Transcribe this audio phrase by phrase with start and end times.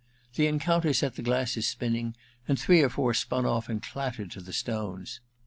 [0.33, 2.15] The encounter set the glasses spinning,
[2.47, 5.19] and three or four spun off and clattered to the stones.